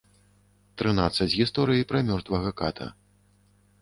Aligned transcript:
Трынаццаць 0.81 1.29
гісторый 1.39 1.85
пра 1.91 2.01
мёртвага 2.11 2.57
ката. 2.63 2.93